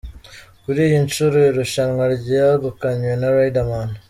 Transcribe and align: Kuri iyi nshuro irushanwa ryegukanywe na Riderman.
Kuri 0.63 0.79
iyi 0.87 0.97
nshuro 1.05 1.37
irushanwa 1.49 2.03
ryegukanywe 2.15 3.11
na 3.21 3.27
Riderman. 3.35 3.89